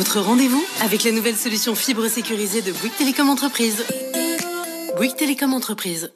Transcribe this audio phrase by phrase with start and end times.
[0.00, 3.84] Votre rendez-vous avec la nouvelle solution fibre sécurisée de Bouygues Télécom Entreprise.
[4.96, 6.10] Bouygues Télécom Entreprise.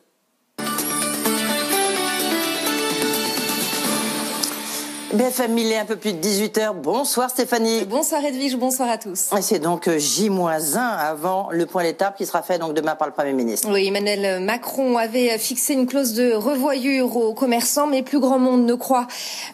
[5.14, 6.74] BFM il est un peu plus de 18h.
[6.82, 7.84] Bonsoir Stéphanie.
[7.84, 9.30] Bonsoir Edwige, bonsoir à tous.
[9.38, 13.06] Et c'est donc euh, J-1 avant le point d'étape qui sera fait donc demain par
[13.06, 13.68] le Premier ministre.
[13.70, 18.66] Oui, Emmanuel Macron avait fixé une clause de revoyure aux commerçants, mais plus grand monde
[18.66, 19.06] ne croit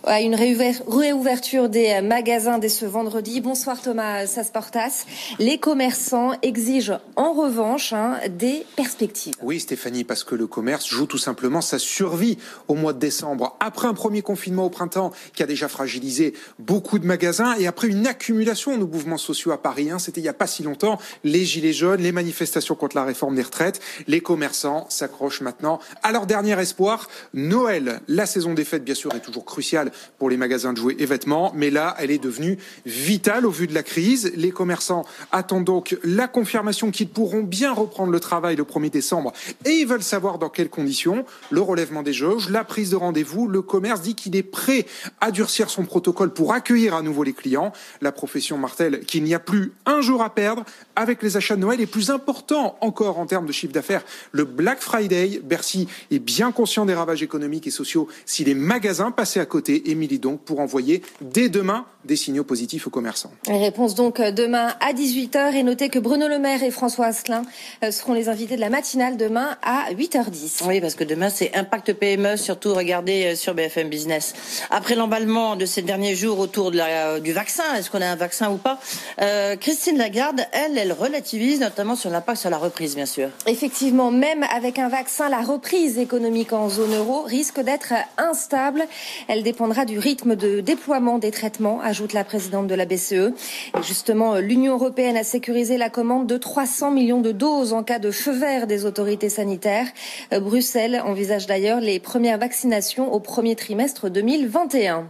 [0.04, 3.42] à une réouverture des magasins dès ce vendredi.
[3.42, 5.04] Bonsoir Thomas Sasportas.
[5.38, 9.34] Les commerçants exigent en revanche hein, des perspectives.
[9.42, 13.58] Oui Stéphanie, parce que le commerce joue tout simplement sa survie au mois de décembre.
[13.60, 17.88] Après un premier confinement au printemps qui a déjà fragilisé beaucoup de magasins et après
[17.88, 20.98] une accumulation de mouvements sociaux à Paris, hein, c'était il n'y a pas si longtemps,
[21.24, 26.12] les gilets jaunes, les manifestations contre la réforme des retraites, les commerçants s'accrochent maintenant à
[26.12, 27.08] leur dernier espoir.
[27.34, 30.96] Noël, la saison des fêtes bien sûr est toujours cruciale pour les magasins de jouets
[30.98, 34.30] et vêtements, mais là elle est devenue vitale au vu de la crise.
[34.36, 39.32] Les commerçants attendent donc la confirmation qu'ils pourront bien reprendre le travail le 1er décembre
[39.64, 41.24] et ils veulent savoir dans quelles conditions.
[41.50, 44.86] Le relèvement des jauges, la prise de rendez-vous, le commerce dit qu'il est prêt
[45.20, 47.72] à durcir son protocole pour accueillir à nouveau les clients.
[48.02, 51.62] La profession martèle qu'il n'y a plus un jour à perdre avec les achats de
[51.62, 55.40] Noël et plus important encore en termes de chiffre d'affaires, le Black Friday.
[55.42, 59.90] Bercy est bien conscient des ravages économiques et sociaux si les magasins passaient à côté
[59.90, 63.32] et milite donc pour envoyer dès demain des signaux positifs aux commerçants.
[63.46, 67.42] Réponse donc demain à 18h et notez que Bruno Le Maire et François Asselin
[67.82, 70.66] euh, seront les invités de la matinale demain à 8h10.
[70.66, 74.34] Oui, parce que demain c'est Impact PME, surtout regardez euh, sur BFM Business.
[74.70, 74.94] Après
[75.26, 78.78] de ces derniers jours autour la, du vaccin, est-ce qu'on a un vaccin ou pas?
[79.20, 83.28] Euh, Christine Lagarde, elle, elle relativise notamment sur l'impact sur la reprise, bien sûr.
[83.46, 88.84] Effectivement, même avec un vaccin, la reprise économique en zone euro risque d'être instable.
[89.28, 93.12] Elle dépendra du rythme de déploiement des traitements, ajoute la présidente de la BCE.
[93.12, 97.98] Et justement, l'Union européenne a sécurisé la commande de 300 millions de doses en cas
[97.98, 99.86] de feu vert des autorités sanitaires.
[100.32, 105.09] Euh, Bruxelles envisage d'ailleurs les premières vaccinations au premier trimestre 2021.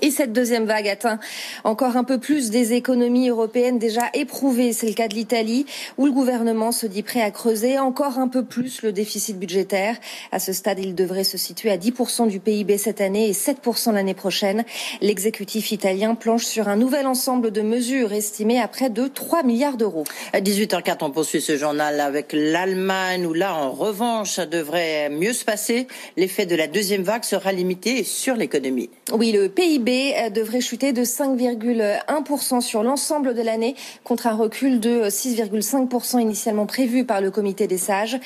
[0.00, 1.18] Et cette deuxième vague atteint
[1.64, 4.72] encore un peu plus des économies européennes déjà éprouvées.
[4.72, 5.66] C'est le cas de l'Italie,
[5.98, 9.96] où le gouvernement se dit prêt à creuser encore un peu plus le déficit budgétaire.
[10.30, 13.92] À ce stade, il devrait se situer à 10% du PIB cette année et 7%
[13.92, 14.64] l'année prochaine.
[15.00, 19.76] L'exécutif italien planche sur un nouvel ensemble de mesures estimées à près de 3 milliards
[19.76, 20.04] d'euros.
[20.32, 25.32] À 18h04, on poursuit ce journal avec l'Allemagne, où là, en revanche, ça devrait mieux
[25.32, 25.86] se passer.
[26.16, 28.90] L'effet de la deuxième vague sera limité sur l'économie.
[29.12, 34.80] Oui, le PIB PIB devrait chuter de 5,1% sur l'ensemble de l'année contre un recul
[34.80, 38.18] de 6,5% initialement prévu par le comité des sages.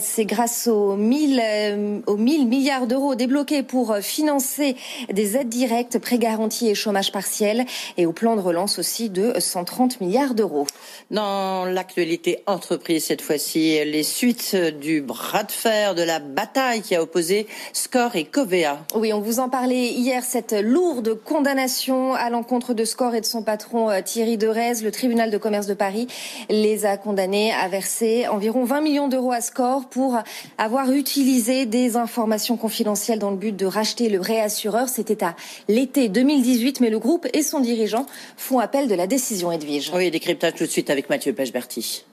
[0.00, 4.76] C'est grâce aux 1000, euh, aux 1000 milliards d'euros débloqués pour financer
[5.12, 7.66] des aides directes, prêts garantis et chômage partiel
[7.96, 10.66] et au plan de relance aussi de 130 milliards d'euros.
[11.10, 16.94] Dans l'actualité entreprise cette fois-ci, les suites du bras de fer, de la bataille qui
[16.94, 18.84] a opposé Score et Covea.
[18.94, 23.20] Oui, on vous en parlait hier, cette lourde de condamnation à l'encontre de Score et
[23.20, 24.80] de son patron euh, Thierry Derez.
[24.82, 26.06] Le tribunal de commerce de Paris
[26.48, 30.18] les a condamnés à verser environ 20 millions d'euros à Score pour
[30.58, 34.88] avoir utilisé des informations confidentielles dans le but de racheter le réassureur.
[34.88, 35.36] C'était à
[35.68, 38.06] l'été 2018, mais le groupe et son dirigeant
[38.36, 39.92] font appel de la décision, Edwige.
[39.94, 42.04] Oui, décryptage tout de suite avec Mathieu Pechberti.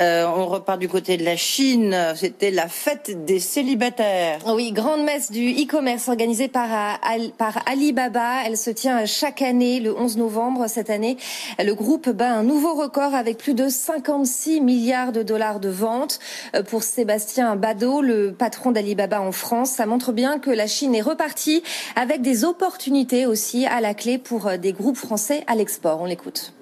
[0.00, 1.96] Euh, on repart du côté de la Chine.
[2.16, 4.40] C'était la fête des célibataires.
[4.46, 8.42] Oui, grande messe du e-commerce organisée par, euh, par Alibaba.
[8.44, 10.66] Elle se tient chaque année le 11 novembre.
[10.68, 11.16] Cette année,
[11.58, 16.18] le groupe bat un nouveau record avec plus de 56 milliards de dollars de ventes.
[16.56, 20.94] Euh, pour Sébastien Bado, le patron d'Alibaba en France, ça montre bien que la Chine
[20.94, 21.62] est repartie
[21.94, 26.00] avec des opportunités aussi à la clé pour des groupes français à l'export.
[26.00, 26.52] On l'écoute.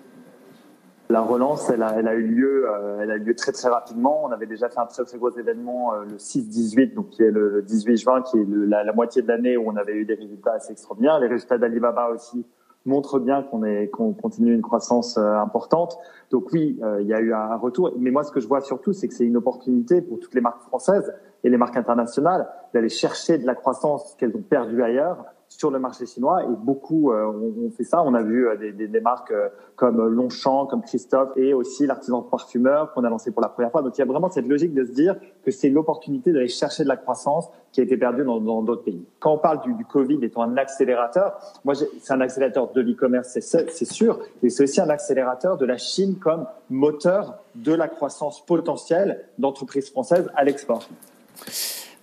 [1.10, 4.24] La relance, elle a, eu lieu, euh, elle a eu lieu très très rapidement.
[4.24, 7.30] On avait déjà fait un très très gros événement euh, le 6-18, donc qui est
[7.30, 10.14] le 18 juin, qui est la, la, moitié de l'année où on avait eu des
[10.14, 11.18] résultats assez extraordinaires.
[11.18, 12.46] Les résultats d'Alibaba aussi
[12.86, 15.98] montrent bien qu'on est qu'on continue une croissance euh, importante.
[16.30, 17.92] Donc oui, il y a eu un retour.
[17.98, 20.40] Mais moi, ce que je vois surtout, c'est que c'est une opportunité pour toutes les
[20.40, 21.12] marques françaises
[21.44, 25.26] et les marques internationales d'aller chercher de la croissance qu'elles ont perdue ailleurs
[25.58, 28.02] sur le marché chinois et beaucoup euh, ont, fait ça.
[28.02, 32.92] On a vu euh, des, marques euh, comme Longchamp, comme Christophe et aussi l'artisan parfumeur
[32.92, 33.82] qu'on a lancé pour la première fois.
[33.82, 36.84] Donc il y a vraiment cette logique de se dire que c'est l'opportunité d'aller chercher
[36.84, 39.04] de la croissance qui a été perdue dans d'autres pays.
[39.18, 43.38] Quand on parle du, du, Covid étant un accélérateur, moi c'est un accélérateur de l'e-commerce,
[43.40, 48.44] c'est sûr, et c'est aussi un accélérateur de la Chine comme moteur de la croissance
[48.44, 50.86] potentielle d'entreprises françaises à l'export.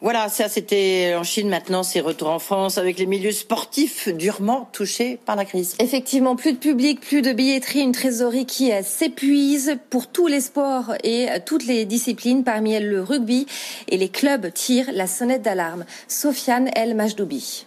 [0.02, 1.50] Voilà, ça c'était en Chine.
[1.50, 5.76] Maintenant, c'est retour en France avec les milieux sportifs durement touchés par la crise.
[5.80, 10.94] Effectivement, plus de public, plus de billetterie, une trésorerie qui s'épuise pour tous les sports
[11.04, 13.46] et toutes les disciplines, parmi elles le rugby.
[13.90, 15.84] Et les clubs tirent la sonnette d'alarme.
[16.08, 17.66] Sofiane El Majdoubi.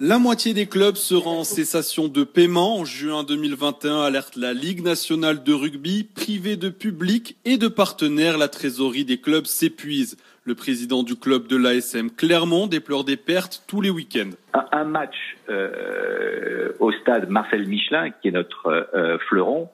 [0.00, 2.78] La moitié des clubs sera en cessation de paiement.
[2.78, 6.04] En juin 2021, alerte la Ligue nationale de rugby.
[6.04, 10.16] Privée de public et de partenaires, la trésorerie des clubs s'épuise.
[10.44, 14.30] Le président du club de l'ASM Clermont déplore des pertes tous les week-ends.
[14.70, 15.16] Un, match
[15.48, 19.68] euh, au stade Marcel Michelin, qui est notre euh, fleuron,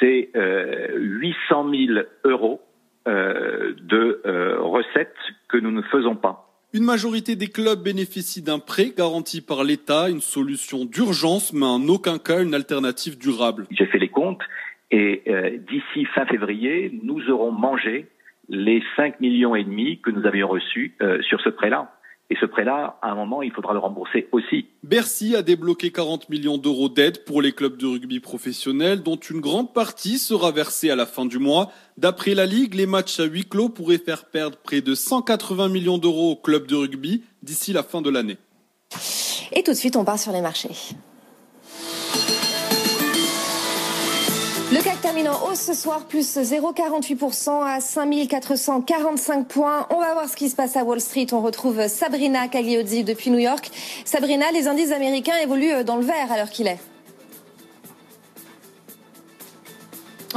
[0.00, 2.62] c'est euh, 800 000 euros
[3.06, 4.22] euh, de
[4.60, 5.14] recettes
[5.50, 6.47] que nous ne faisons pas.
[6.74, 11.88] Une majorité des clubs bénéficient d'un prêt garanti par l'État, une solution d'urgence, mais en
[11.88, 13.66] aucun cas une alternative durable.
[13.70, 14.42] J'ai fait les comptes
[14.90, 18.06] et euh, d'ici fin février, nous aurons mangé
[18.50, 21.97] les 5 millions et demi que nous avions reçus euh, sur ce prêt-là.
[22.30, 24.66] Et ce prêt-là, à un moment, il faudra le rembourser aussi.
[24.82, 29.40] Bercy a débloqué 40 millions d'euros d'aide pour les clubs de rugby professionnels, dont une
[29.40, 31.72] grande partie sera versée à la fin du mois.
[31.96, 35.96] D'après la Ligue, les matchs à huis clos pourraient faire perdre près de 180 millions
[35.96, 38.36] d'euros aux clubs de rugby d'ici la fin de l'année.
[39.52, 40.94] Et tout de suite, on part sur les marchés.
[45.08, 49.86] Termine hausse ce soir, plus 0,48% à 5445 points.
[49.88, 51.28] On va voir ce qui se passe à Wall Street.
[51.32, 53.70] On retrouve Sabrina Cagliozzi depuis New York.
[54.04, 56.78] Sabrina, les indices américains évoluent dans le vert à l'heure qu'il est.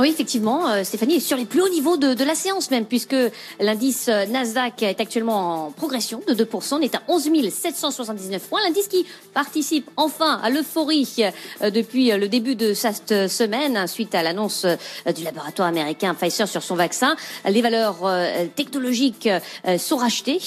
[0.01, 2.87] Oui, effectivement, euh, Stéphanie est sur les plus hauts niveaux de, de la séance même,
[2.87, 3.15] puisque
[3.59, 8.61] l'indice euh, Nasdaq est actuellement en progression de 2%, on est à 11 779 points.
[8.65, 9.05] L'indice qui
[9.35, 11.17] participe enfin à l'euphorie
[11.61, 14.65] euh, depuis le début de cette semaine, suite à l'annonce
[15.15, 17.15] du laboratoire américain Pfizer sur son vaccin.
[17.47, 17.97] Les valeurs
[18.55, 19.29] technologiques
[19.77, 20.39] sont rachetées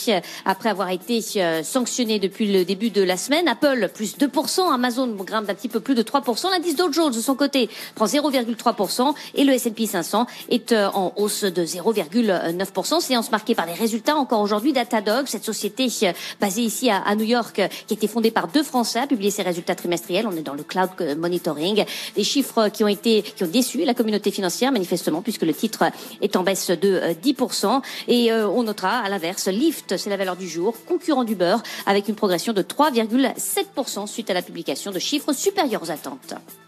[0.44, 1.20] après avoir été
[1.62, 3.46] sanctionnées depuis le début de la semaine.
[3.46, 7.20] Apple, plus 2%, Amazon grimpe d'un petit peu plus de 3%, l'indice Dow Jones de
[7.20, 13.00] son côté prend 0,3% et le S&P 500 est euh, en hausse de 0,9%.
[13.00, 14.72] Séance marquée par des résultats encore aujourd'hui.
[14.72, 18.48] Datadog, cette société euh, basée ici à New York, euh, qui a été fondée par
[18.48, 20.26] deux Français, a publié ses résultats trimestriels.
[20.26, 21.84] On est dans le cloud monitoring.
[22.16, 25.84] Des chiffres qui ont été, qui ont déçu la communauté financière manifestement, puisque le titre
[26.20, 27.82] est en baisse de 10%.
[28.08, 32.08] Et on notera à l'inverse, Lyft, c'est la valeur du jour, concurrent du beurre, avec
[32.08, 36.34] une progression de 3,7% suite à la publication de chiffres supérieurs aux attentes.